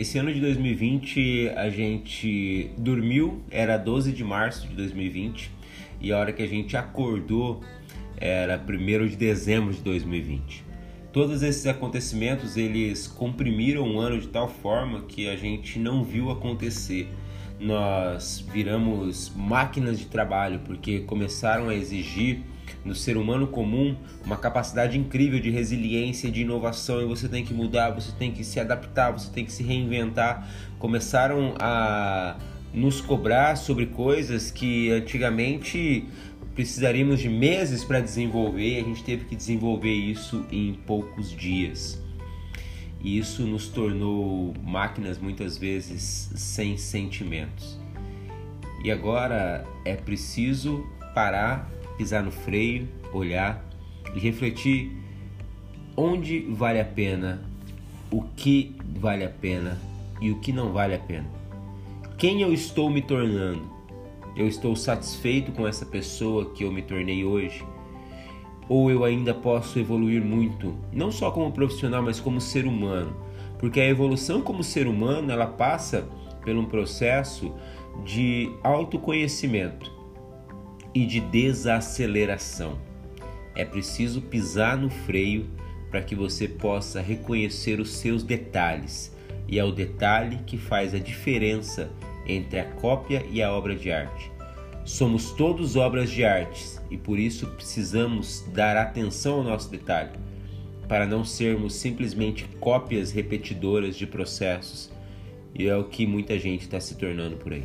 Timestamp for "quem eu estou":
62.16-62.88